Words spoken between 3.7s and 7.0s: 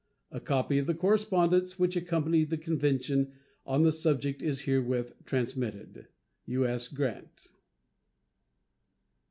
the subject is herewith transmitted. U.S.